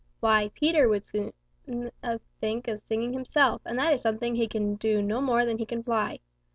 [0.19, 1.07] Why, Peter would as
[2.09, 5.59] soon think of singing himself, and that is something he can no more do than
[5.59, 6.17] he can fly.